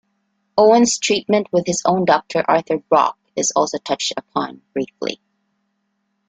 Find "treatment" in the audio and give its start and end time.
0.97-1.45